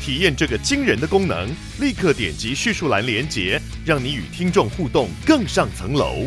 [0.00, 1.48] 体验这个惊人的功能，
[1.80, 6.26] 立刻点击叙述栏连接，让你与听众互动更上层楼。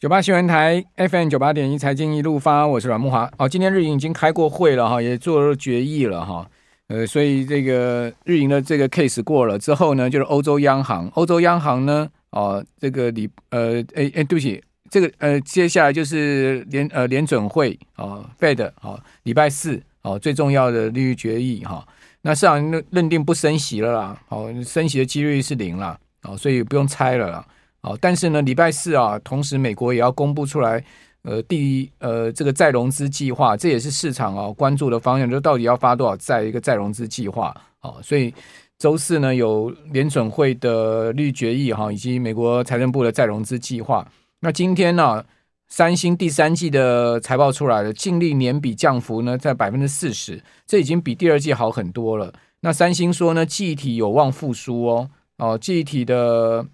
[0.00, 3.28] 九八新闻台 FM 九八点一财经一路发，我是阮慕华。
[3.36, 6.48] 哦，今天日营已经开过会了哈，也做了决议了哈。
[6.86, 21.86] 呃，所以这个日营的这个 case 过了之后呢，就是欧洲央行，欧洲央行呢，哦，这个礼呃，哎哎，对不起，这个呃，接下来就是联呃联准会啊，Fed 啊，礼拜四哦，最重要的利率决议哈。
[22.22, 27.46] 那市场认认定不升息了啦，哦，升息的几率是零了，哦，所以不用猜了啦。
[27.80, 30.82] 哦，但是呢，礼拜四啊，同时美国也要公布出来，
[31.22, 37.94] 呃，第一，呃，这个再融资计划，这也是市场啊关注的方向，就到底要发多少债一个再融资计划啊。
[38.02, 38.34] 所以
[38.78, 44.06] 周四呢，有联准会的利率决议哈，以及美国财政部的再融资计划。
[44.40, 45.24] 那今天呢，
[45.68, 52.32] 三星第三季的财报出来了，净利年比降幅呢在百分之四十，这已经比第二季好很多了。
[52.60, 56.66] 那三星说呢，记忆体有望复苏哦，哦，记忆体的。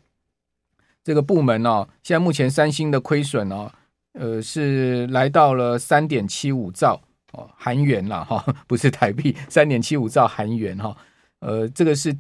[1.07, 3.73] 这个部门呢、哦，现在目前三星的亏损呢、哦，
[4.15, 6.99] 呃，是来到了三点七五兆
[7.33, 10.97] 哦韩元了哈，不是台币，三点七五兆韩元哈，
[11.41, 12.17] 呃，这个是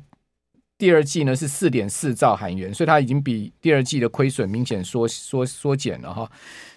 [0.85, 6.31] 第二季呢是四点四兆韩元，所以它已经比第二季的亏损明显缩缩缩减了哈，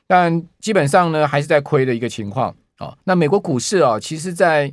[0.07, 2.97] 但基本上呢还是在亏的一个情况啊。
[3.03, 4.71] 那美国股市啊，其实，在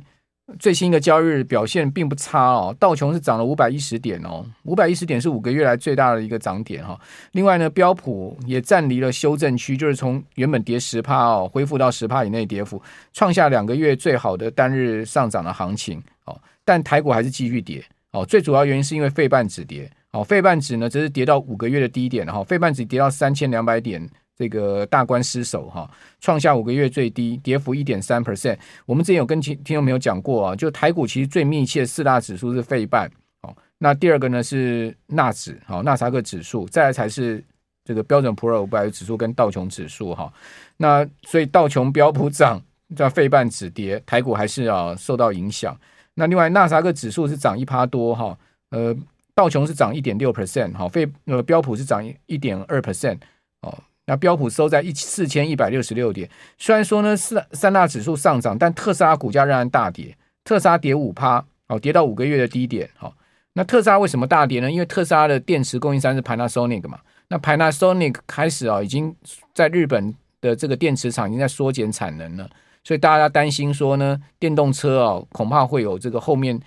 [0.57, 6.97] 最新的交易日表现并不差哦，道琼是涨了五百一十点哦，五百一十点是五个月来最大的一个涨点哈。
[7.33, 12.81] 另外呢，标普也站离了修正区，就是从原本跌十趴哦，恢复到十趴以内跌幅，
[13.11, 16.39] 创下两个月最好的单日上涨的行情哦。
[16.63, 17.83] 但台股还是继续跌
[18.15, 24.09] 哦，最主要原因是因为费半指跌哦，费半指呢则是跌到五个月的低点哈，费半指跌到三千两百点。
[24.37, 25.89] 这个大关失守哈，
[26.19, 28.57] 创下五个月最低，跌幅一点三 percent。
[28.85, 33.09] 我们之前有跟听听众朋友讲过啊，就台股其实最密切的四大指数是费半
[33.43, 37.41] 哦，那第二个呢是纳指好，纳斯达克指数，再来才是
[37.85, 40.29] 这个标准普尔五百指数跟道琼指数哈。
[40.75, 42.61] 那所以道琼标普涨，
[42.93, 45.73] 叫费半指跌，台股还是啊受到影响。
[46.15, 48.37] 那另外纳斯达克指数是涨一趴多哈，
[48.69, 48.95] 呃，
[49.33, 53.19] 道琼是涨一点六 percent 哈，费呃标普是涨一点二 percent
[53.61, 53.77] 哦。
[54.07, 63.15] 那标普收在一四千一百六十六点，虽然说呢四三大指数上涨，但特斯拉股价仍然大跌，特斯拉跌五趴，哦，跌到五个月的低点，好，
[63.53, 64.71] 那特斯拉为什么大跌呢？
[64.71, 66.99] 因为特斯拉的电池供应商是 Panasonic 嘛，
[67.29, 69.15] 那 Panasonic 开始啊，已经
[69.55, 72.47] 在日本的这个电池厂已经在缩减产能了，
[72.85, 76.57] 所以大家担心说呢，电动车啊，恐怕会有这个后面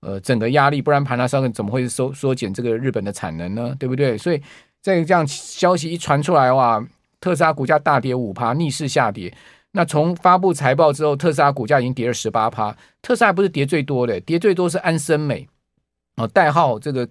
[0.00, 3.76] 呃整个压力，不然 Panasonic 怎么会缩缩减这个日本的产能呢？
[3.78, 4.18] 对不对？
[4.18, 4.42] 所以。
[4.82, 6.80] 这个这样消息一传出来的话，
[7.18, 9.34] 特斯拉股价大跌五趴，逆势下跌。
[9.72, 12.76] 那从发布财报之后，特斯拉股价已经跌了十八趴。
[13.02, 15.48] 特斯拉不是跌最多的，跌最多是安森美
[16.18, 17.08] 哦，代号这个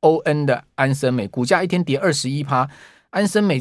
[0.00, 2.66] ON 的安森美，股价一天跌二十一趴。
[3.10, 3.60] 安森美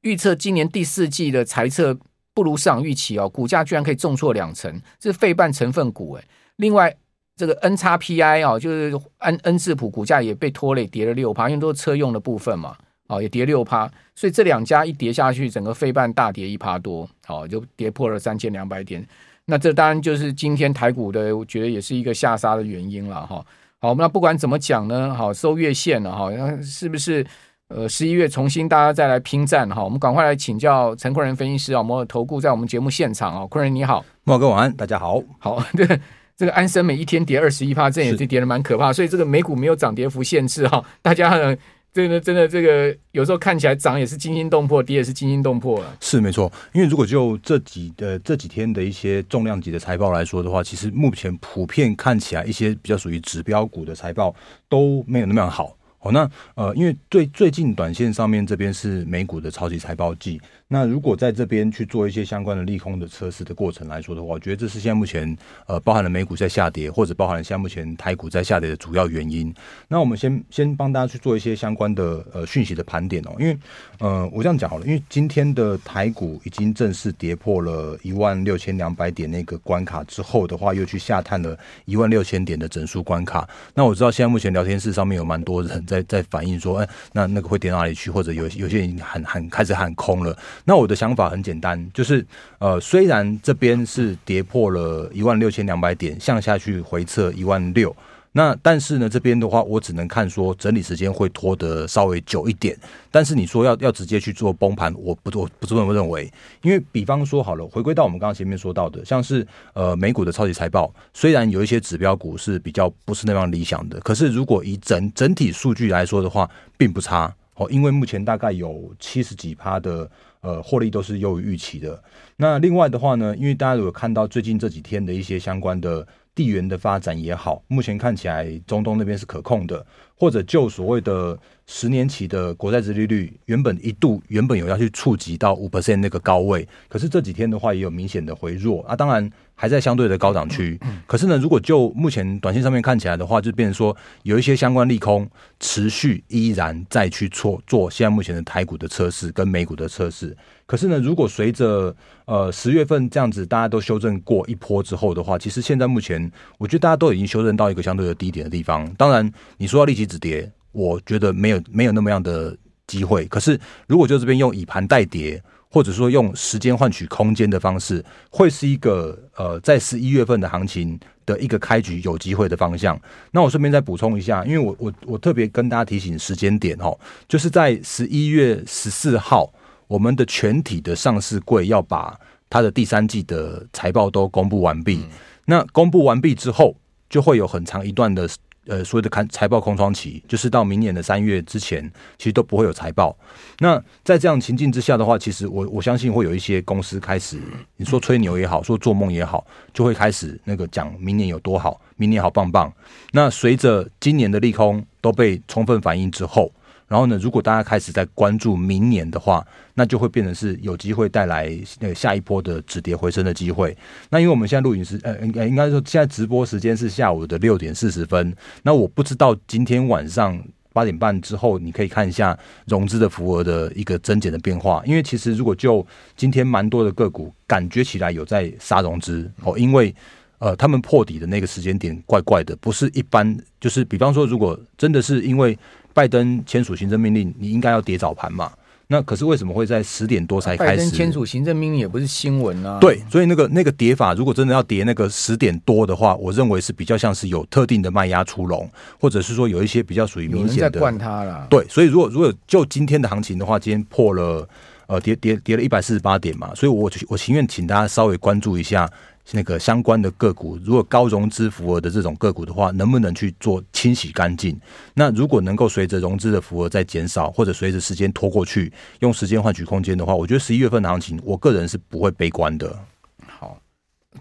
[0.00, 1.98] 预测今年第四季的财测
[2.36, 4.70] 不如市场预期哦，股价居然可以重挫两成，
[5.00, 6.24] 这是费半成分股诶。
[6.56, 6.94] 另外。
[7.38, 12.74] 这个 N 叉 P I 哦，就是 N N 智浦股价也被拖累，跌了六趴，因为都是车用的部分嘛，
[13.08, 19.06] 哦，也跌六趴，所以这两家一跌下去，整个费半大跌一趴多，哦，就跌破了三千两百点。
[19.44, 23.44] 那这当然就是今天台股的，我觉得也是一个下杀的原因了哈。
[23.80, 26.30] 好，那不管怎么讲呢，好收月线了哈，
[26.62, 27.22] 是不是
[27.68, 29.82] 呃十一月重新大家再来拼战哈？
[29.82, 36.00] 我们赶快来请教陈坤仁分析师啊，摩尔投顾在我们节目现场啊，坤仁你好，慕驊哥晚安，大家好，好 对。
[36.36, 41.56] 这个安森每一天跌二十一趴，这也是跌的蛮可怕，所以这个美股没有涨跌幅限制哈，大家呢，
[41.94, 45.96] 真的真的这个有时候看起来涨也是惊心动魄，跌也是惊心动魄了。
[45.98, 54.34] 是没错，因为如果就这几呃这几天的一些重量级的财报来说的话，其实目前普遍看起来一些比较属于指标股的财报
[54.68, 55.74] 都没有那么好。
[56.00, 69.52] 哦，那呃，因为最最近短线上面这边是美股的超级财报季，那如果在这边去做一些相关的利空的测试的过程来说的话，我觉得这是现在目前呃包含了美股在下跌，或者包含了现在目前台股在下跌的主要原因。
[69.88, 73.58] 那我们先先帮大家去做一些相关的呃讯息的盘点哦，因为
[73.98, 83.48] 呃我这样讲好了，因为今天的台股已经正式跌破了一万六千两百点那个关卡之后的话，又去下探了一万六千点的整数关卡。
[83.74, 88.10] 那我知道现在目前聊天室上面有蛮多人在在反映说，哎，那那个会跌到哪里去？
[88.10, 90.36] 或者有有些人喊喊开始喊空了。
[90.64, 92.24] 那我的想法很简单，就是
[92.58, 97.94] 呃，虽然这边是跌破了一万六千两百点，向下去回撤一万六，
[98.36, 102.76] 那但是呢，这边的话，我只能看说整理时间会拖得稍微久一点。
[103.10, 106.30] 但是你说要要直接去做崩盘，我不我不这么认为，
[106.60, 116.46] 因为比方说好了，回归到我们刚刚前面说到的，像是呃美股的超级财报，虽然有一些指标股是比较不是那么理想的，可是如果以整整体数据来说的话，
[116.76, 120.10] 并不差哦，因为目前大概有七十几趴的。
[120.42, 122.00] 呃，获利都是优于预期的。
[122.36, 126.06] 那另外的话呢，因为大家如果看到最近这几天的一些相关的
[126.36, 129.84] 地缘的发展也好，目前看起来中东那边是可控的，
[130.16, 138.96] 或者就所谓的十年期的国债殖利率，原本一度原本有要去触及到五 percent 那个高位，可是这几天的话也有明显的回弱啊。
[138.96, 139.30] 当然。
[139.58, 145.26] 还在相对的高档区，可是呢，如果就目前短线上面看起来的话，就变成说有一些相关利空
[145.58, 150.36] 持续，依然再去做做现在目前的台股的测试跟美股的测试。
[150.66, 151.96] 可是呢，如果随着
[152.26, 158.86] 呃十月份这样子大家都修正过一波之后的话，其实现在目前我觉得大家都已经修正到一个相对的低点的地方。
[158.98, 162.56] 当然，你说要立即止跌，我觉得没有没有那么样的
[162.86, 163.26] 机会。
[163.26, 165.42] 可是如果就这边用以盘代跌。
[165.68, 172.98] 或者说用时间换取空间的方式，会是一个呃，在十一月份的行情的一个开局有机会的方向。
[173.32, 176.98] 那我顺便再补充一下，因为我我我特别跟大家提醒时间点哦，
[177.28, 179.52] 就是在十一月十四号，
[179.86, 182.18] 我们的全体的上市柜要把
[182.48, 185.04] 它的第三季的财报都公布完毕。
[185.44, 186.74] 那公布完毕之后，
[187.10, 188.26] 就会有很长一段的。
[188.66, 193.16] 呃，所有的看财报空窗期，就是到明年的三月之前，其实都不会有财报。
[193.60, 197.38] 那在这样情境之下的话，其实我我相信会有一些公司开始，
[197.76, 202.72] 你说吹牛也好，说做梦也好，就会开始那个讲明年有多好，明年好棒棒。
[203.12, 206.52] 那随着今年的利空都被充分反映之后。
[206.88, 209.44] 然后呢，如果大家开始在关注明年的话，
[209.74, 211.50] 那就会变成是有机会带来
[211.80, 213.76] 那个下一波的止跌回升的机会。
[214.08, 218.32] 那因为我们现在录影时，呃，应该应该说现在直播时间是下午的六点四十分。
[218.62, 220.40] 那我不知道今天晚上
[220.72, 224.80] 八点半之后，你可以看一下融资的浮额的一个增减的变化。
[224.86, 225.84] 因为其实如果就
[226.16, 229.92] 今天蛮多的个股感觉起来有在杀融资哦，因为
[230.38, 235.58] 呃他们破底的那个时间点怪怪的，不是一般，就是比方说如果真的是因为。
[235.96, 238.52] 拜登签署行政命令，你应该要跌早盘嘛？
[238.88, 240.70] 那可是为什么会在十点多才开始？
[240.72, 242.78] 拜登签署行政命令也不是新闻啊。
[242.78, 248.68] 对，所以那个那个跌法，如果真的要跌那个十点多的话，我认为是比较像是有特定的卖压出笼，
[249.00, 250.70] 或者是说有一些比较属于明显的。
[250.70, 251.46] 在灌它了。
[251.48, 254.46] 对，所以如果如果就今天的行情的话，今天破了
[254.86, 258.90] 呃跌跌跌了一百四十八点嘛，所以我我情愿请大家稍微关注一下。
[259.32, 264.56] 那个相关的个股，如果高融资浮额的这种个股的话，能不能去做清洗干净？
[264.94, 272.78] 那如果能够随着融资的浮额在减少，或者随着时间拖过去，用时间换取空间的话，我觉得十一月份的行情，我个人是不会悲观的。
[273.26, 273.58] 好，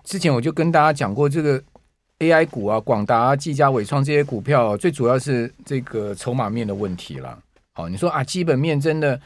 [0.04, 1.62] 之前我就跟大家讲过，这个
[2.18, 7.38] AI 股啊，广达、技嘉、纬创这些股票，最主要是这个筹码面的问题了。
[7.74, 9.22] 好，你说啊，基本面真的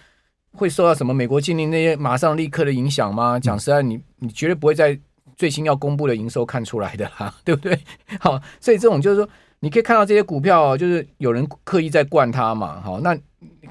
[0.53, 3.39] 会受到什么美国禁令那些马上立刻的影响吗？
[3.39, 4.99] 讲实在，你你绝对不会在。
[5.37, 7.79] 最新要公布的营收看出来的哈， 对不对？
[8.19, 9.29] 好，所以这种就是说，
[9.61, 12.81] 你可以看到这些股票，就是有人刻意在灌它嘛。
[12.81, 13.17] 好，那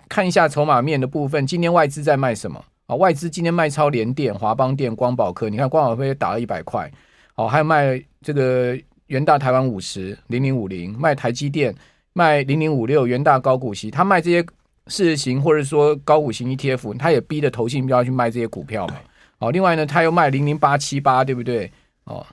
[0.08, 2.64] 看一下筹码面的部分，今天外资在卖什么？
[2.86, 6.90] 啊，外资今天卖超联电、华邦电、光宝科，你看光宝科也打了一百块。
[7.34, 8.74] 好，还有卖这个
[9.08, 11.74] 元大台湾五十零零五零，卖台积电，
[12.14, 14.42] 卖零零五六元大高股息，他卖这些
[14.88, 18.96] 市值型或者说高股型 ETF，他也逼着投信标去卖这些股票嘛。
[19.38, 21.70] 哦，另外呢，他又卖零零八七八，对不对？
[22.04, 22.26] 哦，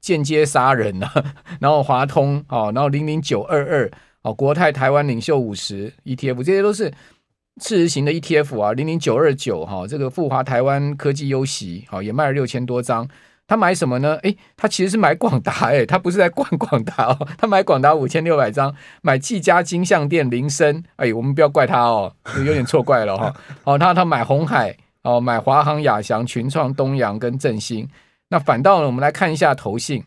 [0.00, 1.34] 间接杀人呐、啊。
[1.58, 3.90] 然后华通，哦，然后零零九二二，
[4.22, 6.92] 哦，国泰台湾领袖五十 ETF，这些都是
[7.60, 8.72] 市值型的 ETF 啊。
[8.74, 13.08] 零零九二九，哈，这个富华台湾科技优息，好、哦，也卖了六千多张。
[13.52, 14.16] 他买什么呢？
[14.22, 22.14] 诶，他其实是买广达，诶，他不是在逛广达哦， 他买广达五千六百张，买技嘉、金像店铃声，哎，我们不要怪他哦，
[22.46, 23.26] 有点错怪了哈、
[23.64, 23.74] 哦。
[23.74, 24.76] 哦，他他买红海。
[25.04, 27.88] 哦，买华航、亚翔、群创、东阳跟振兴，
[28.28, 30.04] 那反倒呢，我们来看一下投信。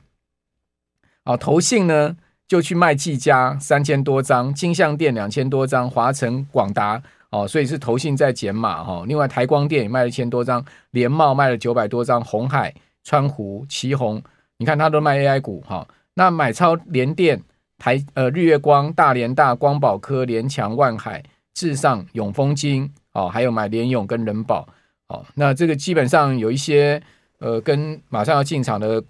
[1.25, 2.15] 哦，投信呢
[2.47, 9.03] 就去卖技嘉三千多张，金像店两千多张，华城、广达哦，所以是投信在减码哈。
[9.05, 12.73] 另外台光电也卖了一千多张，联茂卖了九百多张，红海、
[13.05, 14.21] 川湖、奇宏，
[14.57, 15.87] 你看它都卖 AI 股哈。
[16.15, 17.41] 那买超联电、
[17.77, 24.67] 台呃日月光、大连大、光宝科、联强、万海、至上、永丰金哦，还有买联永跟人保
[25.07, 25.25] 哦。
[25.35, 27.01] 那这个基本上有一些
[27.39, 29.03] 呃跟马上要进场的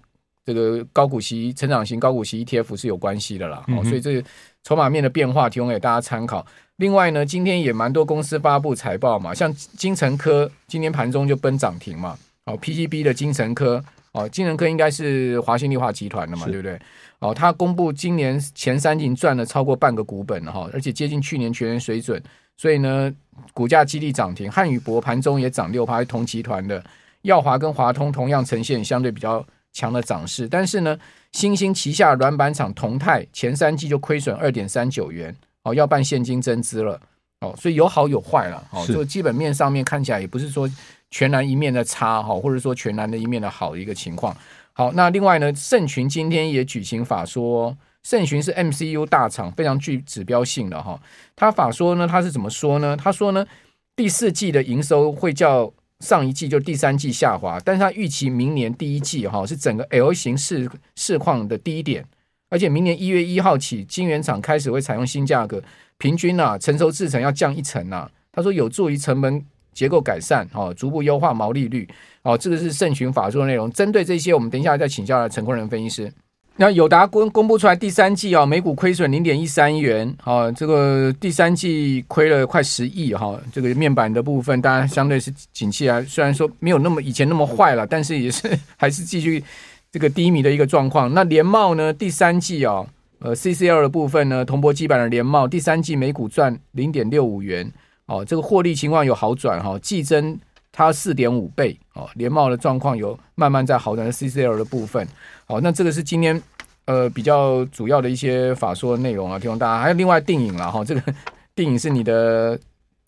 [0.44, 3.64] 这个高股息成长型高股息 ETF 是有关系的啦。
[3.68, 4.28] 哦，所以这个
[4.62, 6.44] 筹码面的变化提供给大家参考。
[6.76, 16.80] 另外呢，今天也蛮多公司发布财报嘛，像金城科今天盘中就奔涨停嘛，哦，PCB 的精成科，哦，精成科应该是华新丽化集团的嘛，对不对？
[17.18, 22.22] 哦，它公布今年前三季赚了超过半个股本哈，而且接近去年全年水准，
[22.56, 23.12] 所以呢，
[23.52, 24.50] 股价激励涨停。
[24.50, 26.82] 汉语博盘中也涨六趴，同集团的
[27.22, 30.98] 耀华跟华通同样呈现相对比较强的涨势，但是呢，
[31.32, 35.34] 新兴旗下软板厂同泰前三季就亏损二点三九元。
[35.64, 37.00] 哦，要办现金增资了，
[37.40, 40.70] 哦，所以有好有坏了，哦，就基本面上面看起来也不是说
[41.10, 44.36] 全然一面的差哈，或者说全然的一面的好的一个情况。
[44.72, 51.00] 好，那另外呢，盛群今天也举行法说，盛群是 MCU 大厂，非常具指标性的哈。
[51.34, 52.96] 他法说呢，他是怎么说呢？
[52.96, 53.46] 他说呢，
[53.94, 62.04] 第四季的营收会较上一季就第三季下滑，但是他预期明年第一季哈是整个 L 型市市况的低点。
[62.48, 65.62] 而且明年一月一号起，晶圆厂开始会采用新价格，
[65.98, 68.08] 平均啊，成熟制程要降一成啊。
[68.30, 69.44] 他说有助于成本
[69.76, 71.86] 结构改善，哦，逐步优化毛利率，
[72.22, 73.70] 哦，这个是盛群法说的内容。
[73.70, 76.12] 针对这些，我们等一下再请教陈坤仁分析师。
[76.56, 83.38] 那友达公公布出来第三季啊，每股亏损零点一三元，啊，这个第三季亏了快十亿哈。
[83.52, 89.44] 这个面板的部分，当然相对是景气啊，虽然说没有那么以前那么坏了，但是也是还是继续。
[89.92, 91.90] 这个低迷的一个状况，那联茂呢？
[91.90, 92.86] 第三季哦，
[93.20, 97.72] 呃，CCL 的部分呢，铜箔基板的联茂第三季每股赚零点六五元
[98.06, 100.38] 哦，这个获利情况有好转哈，季增
[100.72, 104.10] 它四点五倍哦，联茂的状况有慢慢在好转。
[104.10, 105.06] CCL 的部分，
[105.44, 106.40] 好，那这个是今天
[106.86, 109.82] 呃比较主要的一些法说的内容啊，提供大家。
[109.82, 111.02] 还有另外定影了哈，这个
[111.54, 112.58] 定影是你的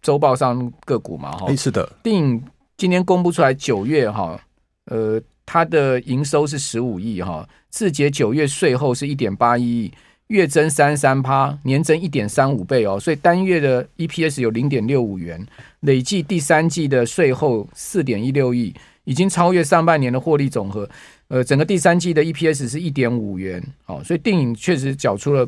[0.02, 1.54] 周报上个股嘛哈？
[1.56, 2.42] 是的，定颖
[2.76, 4.40] 今天公布出来九月哈，
[4.86, 5.20] 呃。
[5.50, 9.92] 它的营收是十五亿哈，字节九月税后是一点八一亿，
[10.28, 15.44] 月增三三趴，年增一点三五倍哦，所以单月的 EPS 有零点六五元，
[15.80, 20.88] 累计第三季的税后四点一六亿，已经超越上半年的获利总和。
[21.28, 25.46] 呃，整个第三季的 EPS 是一点五元，哦，所以电影确实缴出了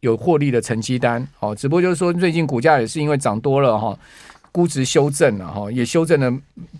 [0.00, 3.98] 有获利的成绩单，哦，只不过就是说最近股价也是因为涨多了哈，
[4.52, 6.30] 估值修正了哈，也修正了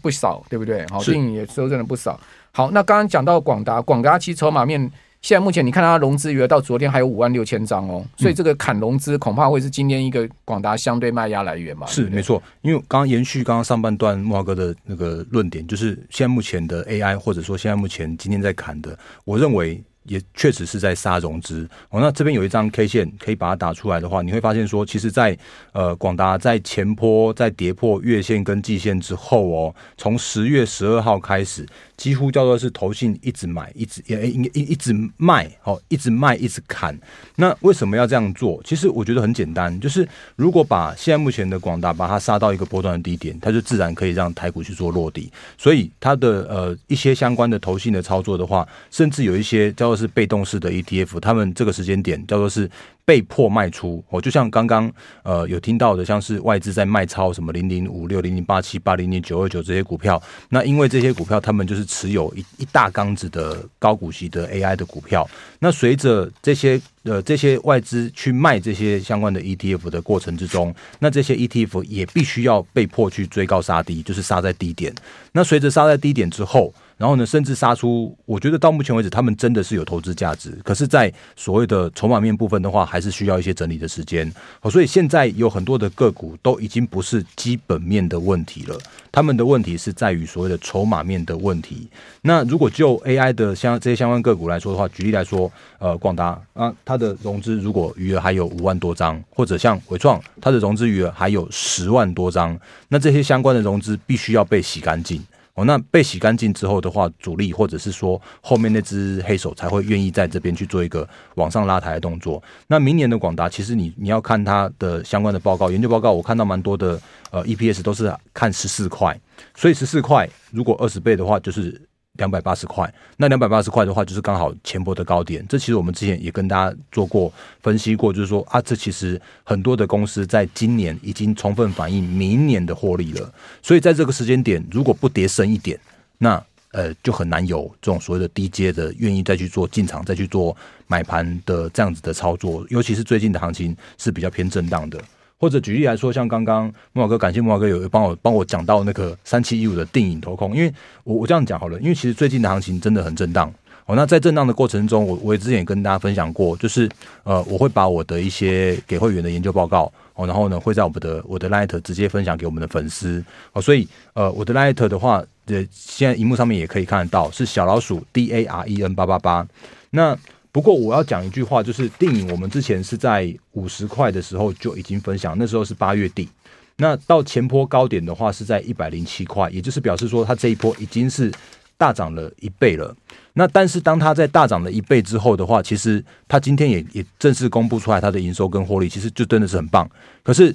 [0.03, 0.85] 不少，对不对？
[0.91, 2.21] 好，电影也修正了不少。
[2.53, 4.91] 好，那刚刚讲到广达，广达其实筹码面
[5.25, 11.87] 现在目前你看它融资余额到昨天还有五万六千张哦，所以这个砍融资恐怕会是今天一个广达相对卖压来源嘛。
[11.87, 19.83] 是没错，因为刚刚延续刚刚上半段慕驊哥的那个论点，就是现在目前的 AI 或者说现在目前今天在砍的，我认为。
[20.07, 21.99] 也确实是在杀融资哦。
[21.99, 25.39] 那这边有一张 K 线，可以把它打出来的话，你会发现说，其实在，在
[25.73, 31.67] 呃广达在前坡在跌破月线跟季线之后哦，从十月十二号开始，
[31.97, 36.99] 几乎叫做是投信一直买，一直也应该一一直卖哦，一直卖一直砍。
[37.37, 38.61] 那为什么要这样做？
[38.65, 45.31] 其实我觉得很简单，就是如果把现在目前的广大把它杀到一个波段的低点，它就自然可以让台股去做落地。
[45.57, 52.71] 所以它的呃一些相关的投信的操作的话，甚至有一些叫做是被动式的 ETF，他们这个时间点叫做是。
[53.07, 54.91] 被迫卖出哦，就像刚刚
[55.23, 74.95] 呃有听到的，像是外资在卖超什么零零五六、零零八七八、零零九二九这些股票，那因为这些股票他们就是持有一一大缸子的高股息的 AI 的股票，那随着这些呃这些外资去卖这些相关的 ETF 的过程之中，那这些 ETF 也必须要被迫去追高杀低，就是杀在低点。
[75.33, 76.73] 那随着杀在低点之后。
[76.97, 80.57] 然后呢，甚至杀出，我觉得到目前为止，他们真的是有投资价值。
[80.63, 84.33] 可是，在所谓的筹码面部分的话，还是需要一些整理的时间。
[84.61, 88.79] 好，所以现在有很多的个股都已经不是基本面的问题了，
[89.11, 91.89] 他们的问题是在于所谓的筹码面的问题。
[92.23, 102.59] 那如果就 AI 的相这些相关个股来说的话，举例来说，呃，广达啊，它的融资如果余额还有五万多张，或者像伟创，它的融资余额还有十万多张，
[102.89, 105.21] 那这些相关的融资必须要被洗干净。
[105.55, 112.43] 哦，那被洗干净之后的话，主力或者是说后面那只黑手才会愿意在这边去做一个往上拉抬的动作。
[112.67, 119.17] 那明年的广达，其实你你要看它的相关的报告、研究报告，我看到蛮多的呃 EPS 都是看十四块，
[119.55, 121.81] 所以十四块如果二十倍的话，就是
[122.15, 122.93] 两百八十块。
[123.17, 125.45] 那两百八十块的话，就是刚好前波的高点。
[125.49, 133.33] 这其实我们之前也跟大家做过分析过，就是说啊，这其实很多的公司在今年已经充分反映明年的获利了。
[133.63, 135.79] 所以在这个时间点，如果不跌深一点，
[136.19, 136.43] 那
[136.73, 140.57] 呃就很难有这种所谓的低阶的愿意再去做进场、再去做
[140.87, 142.67] 买盘的这样子的操作。
[142.69, 145.01] 尤其是最近的行情是比较偏震荡的。
[145.39, 150.73] 或者举例来说，像刚刚慕驊哥，感谢慕驊哥有帮我帮我讲到那个三七一五的定影投控，因为
[151.03, 153.53] 我我这样讲好了，因为其实最近的行情真的很震荡
[153.87, 153.95] 哦。
[153.95, 156.89] 那在震荡的过程中，我我也之前也跟大家分享过，就是
[157.25, 163.23] 呃，我会把我的一些给会员的研究报告哦，然后呢会在我们的我的 Light 直接分享给我们的粉丝
[163.53, 163.61] 哦。
[163.61, 169.47] 所以呃，我的 Light 的话，呃，现在荧幕上面也可以看得到，是小老鼠 D A R E N 八八八。
[169.91, 170.17] 那
[170.55, 176.29] 不过我要讲一句话，就是电影我们之前是在五十块的时候就已经分享，那时候是八月底。
[176.77, 181.29] 那到前波高点的话是在一百零七块，也就是表示说它这一波已经是
[181.77, 182.97] 大涨了一倍了。
[183.33, 189.91] 那但是当它在大涨了一倍之后的话，其实它今天也也正式公布出来它的营收跟获利，其实就真的是很棒。
[190.23, 190.55] 可是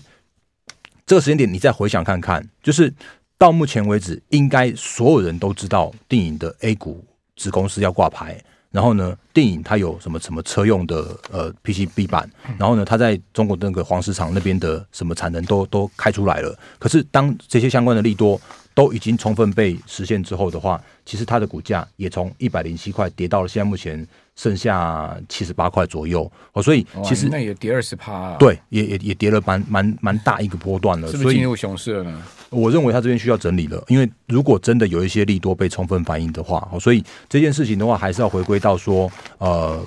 [1.06, 2.94] 这个时间点你再回想看看，就是
[3.38, 7.04] 到目前为止，应该所有人都知道电影的 A 股
[7.36, 8.42] 子公司要挂牌。
[8.72, 16.58] 然后呢，电影它有什么什么车用的呃 PCB 板，然后呢，它在中国那个黄石厂那边的什么产能都都开出来了。
[16.78, 18.40] 可是当这些相关的利多
[18.76, 26.32] 都已经充分被实现之后的话，其实它的股价也从一百零七块跌到了现在目前剩下七十八块左右。
[26.54, 31.10] 哦，所以其实那也跌二十趴，对，也也也跌了蛮蛮蛮大一个波段了。
[31.10, 32.22] 是不是进入熊市了呢？
[32.52, 39.86] 我认为他这边需要整理了，因为如果真的有一些利多被充分反映的话，所以这件事情的话，还是要回归到说，呃，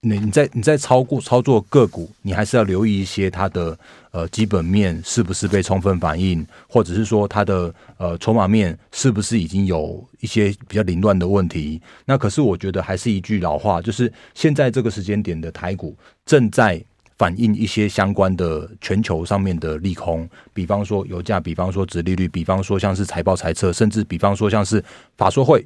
[0.00, 3.78] 你你在你在操过操作个股，你还是要留意一些它的
[4.10, 11.80] 呃基本面是不是被充分反映，或者是说它的呃筹码面是不是已经有一些比较凌乱的问题。
[12.06, 15.94] 那可是我觉得还是一句老话，就是现在这个时间点的台股
[16.24, 16.82] 正在。
[17.22, 24.84] 反映一些相关的全球上面的利空，比方说油价，比方说殖利率，比方说像是财报财测，甚至比方说像是
[25.16, 25.64] 法说会。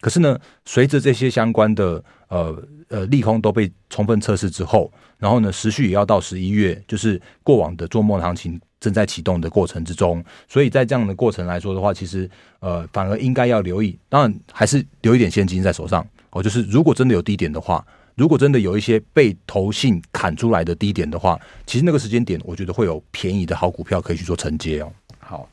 [0.00, 10.20] 可是呢，随着这些相关的呃呃利空都被充分测试之后，然后呢，时序也要到十一月，就是过往的做梦行情正在启动的过程之中。
[10.48, 16.42] 所以在这样的过程来说的话，其实呃反而应该要留意，当然还是留一点现金在手上哦。
[16.42, 17.86] 就是如果真的有低点的话。
[18.16, 24.90] 如果真的有一些被投信砍出来的低点的话，其实那个时间点，我觉得会有便宜的好股票可以去做承接哦。
[25.18, 25.48] 好，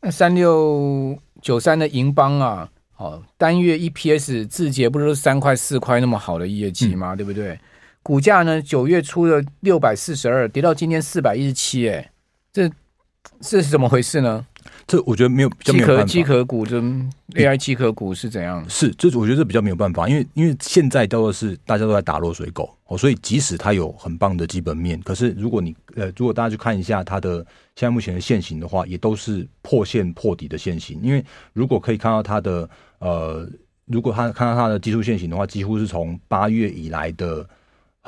[0.00, 7.14] 那三六九三的银邦啊，哦，单月 EPS 字节不是三块四块那么好的业绩吗？
[7.14, 7.56] 嗯、对不对？
[8.02, 12.10] 股价呢，九月初的六百四十二，跌到今天四百一十七，哎，
[12.52, 12.68] 这
[13.40, 14.44] 这是怎么回事呢？
[14.88, 16.80] 这我觉得没有，机壳机壳股就
[17.34, 18.64] AI 机壳股是怎样？
[18.70, 27.36] 是，这我觉得这比较没有办法，因为因为现在叫做是大家都在打落水狗哦，所以即使它有很棒的基本面，可是如果你呃，如果大家去看一下它的
[27.76, 30.98] 现在目前的线型的话，也都是破线破底的线型。
[31.02, 31.22] 因为
[31.52, 32.66] 如果可以看到它的
[33.00, 33.46] 呃，
[33.84, 37.46] 如果它看到它的技术线型的话，几乎是从八月以来的。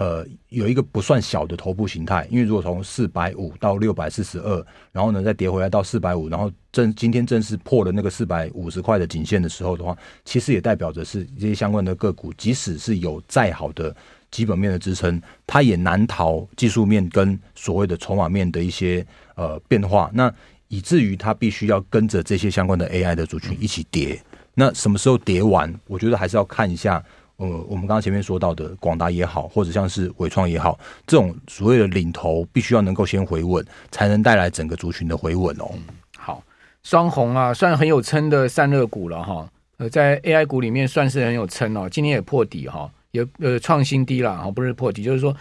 [0.00, 13.94] 呃，有一个不算小的头部形态，因为如果从四百五到六百四十二，然后呢再跌回来到四百五，然后正今天正式破了那个四百五十块的颈线的时候的话，其实也代表着是这些相关的个股，即使是有再好的
[14.30, 20.32] 基本面的支撑，它也难逃技术面跟所谓的筹码面的一些呃变化，那
[20.68, 24.18] 以至于它必须要跟着这些相关的 AI 的族群一起跌。
[24.54, 25.70] 那什么时候跌完？
[25.86, 27.04] 我觉得还是要看一下。
[27.40, 35.70] 呃，我们刚刚前面说到的广达也好，或者像是伟创也好，这种所谓的领头，必须要能够先回稳，才能带来整个族群的回稳哦。
[36.18, 36.42] 好，
[36.83, 39.48] 双红啊，算很有撑的散热股了哈。
[39.79, 41.88] 呃，在 AI 股里面算是很有撑哦。
[41.90, 45.35] 今天也破底哈，也呃创新低了哈，不是破底，就是说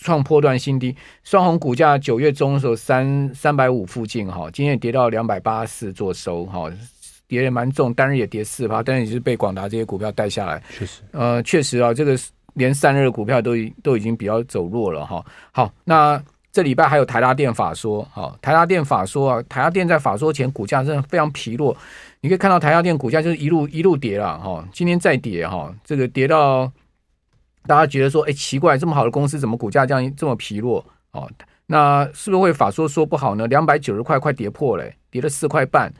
[0.00, 0.96] 创破段新低。
[1.22, 6.72] 双红股价九月中的时候三三百五附近哈，今天也跌到两百八四做收哈。
[7.32, 10.62] 跌也蛮重，单日也跌四趴，但是也是被广达这些股票带下来。
[10.68, 12.14] 确实，呃，确实啊，这个
[12.52, 15.24] 连散热股票都已都已经比较走弱了哈。
[15.50, 21.74] 好，那这礼拜还有台达电法说，好，台达电法说啊，台达电在法说前股价真的非常疲弱，
[22.20, 26.70] 你可以看到台达电股价就是一路一路跌了哈，今天再跌哈，这个跌到
[27.66, 30.84] 大家觉得说，哎，奇怪，这么好的公司怎么股价这样这么疲弱？
[31.12, 31.26] 哦，
[31.64, 33.46] 那是不是会法说说不好呢？
[33.46, 35.90] 两百九十块快跌破了，跌了四块半。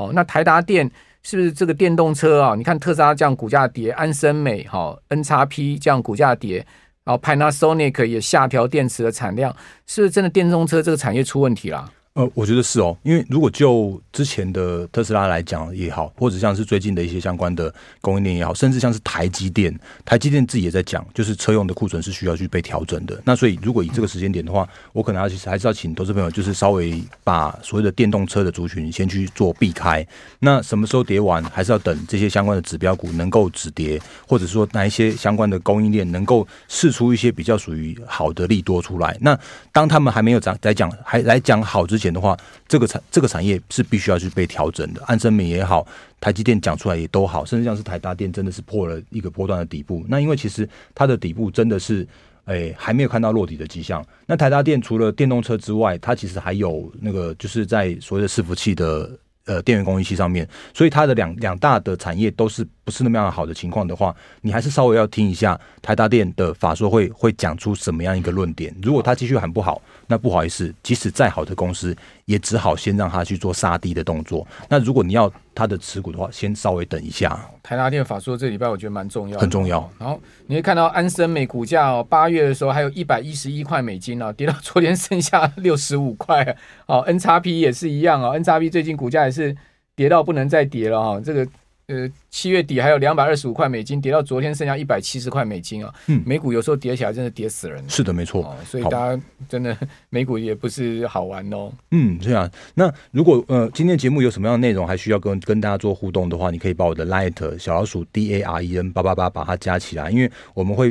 [0.00, 0.90] 哦，那台达电
[1.22, 2.54] 是不是这个电动车啊？
[2.54, 6.64] 你看特斯拉这样股价跌，安森美、哈、哦、，N 叉 P 这样股价跌，
[7.04, 9.54] 然后 Panasonic 也下调电池的产量，
[9.86, 11.92] 是不是真的电动车这个产业出问题了？
[12.14, 19.72] 呃，我觉得是哦，因为如果就之前的特斯拉来讲也好，或者像是最近的一些相关的供应链也好，甚至像是台积电，
[20.04, 23.16] 台积电自己也在讲，就是车用的库存是需要去被调整的。
[23.24, 30.04] 那所以如果以这个时间点的话，我可能要其实还是要请投资朋友，就是稍微把所谓的电动车的族群先去做避开。
[30.40, 39.16] 那什么时候跌完，还是要等这些相关的指标股能够止跌，或者说哪一些相关的供应链能够试出一些比较属于好的利多出来。
[39.20, 39.38] 那
[39.70, 42.36] 当他们还没有涨来讲，还来讲好之前的话，
[42.68, 45.02] 这个产这个产业是必须要去被调整的。
[45.06, 45.86] 安森美也好，
[46.20, 50.04] 台积电讲出来也都好，甚至像是台大电真的是破了一个波段的底部。
[50.08, 52.06] 那因为其实它的底部真的是，
[52.44, 54.04] 哎还没有看到落底的迹象。
[54.26, 59.10] 那台大电除了电动车之外，它其实还有那个就是在所谓的伺服器的
[59.46, 62.66] 呃电源供应器上面，所以它的两两大的产业都是。
[62.82, 68.74] 不是那么样好的情况的话，你还是稍微要听一下台大电的法说会会讲出什么样一个论点。
[68.82, 74.44] 如果他继续喊不好，那不好意思，即使再好的公司，也只好先让他去做杀低的动作。
[74.68, 77.38] 那如果你要他的持股的话，先稍微等一下。
[77.62, 79.90] 台达电法说这礼拜我觉得蛮重要，很重要。
[79.98, 86.56] 然后你会看到安森美股价哦，八月的时候还有一百一十一块美金哦，跌到昨天剩下六十五块。
[86.86, 89.56] 哦 N 叉 P 也是一样哦，N 叉 P 最近股价也是
[89.94, 91.46] 跌到不能再跌了哈，这个。
[91.90, 95.92] 呃，七月底还有两百二十五块美金，跌到昨天剩下一百七十块美金啊。
[96.06, 97.82] 嗯，美股有时候跌起来真的跌死人。
[97.88, 98.44] 是的，没错。
[98.44, 99.76] 哦，所以大家真的
[100.08, 101.72] 美股也不是好玩哦。
[101.90, 102.48] 嗯，这样。
[102.74, 110.88] 那如果呃今天节目有什么样的内容还需要跟跟大家做互动的话，你可以把我的 Light 小老鼠 D A R E N 八八八把它加起来，因为我们会